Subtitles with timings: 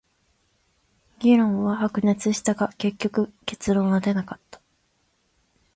[1.19, 4.59] 議論は白熱したが、結局結論は出なかった。